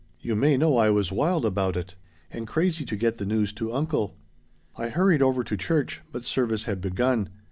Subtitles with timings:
[0.19, 1.93] You may know I was wild about it
[2.31, 4.17] and crazy to get the news to uncle.
[4.75, 7.29] I hurried over to church, but service had begun.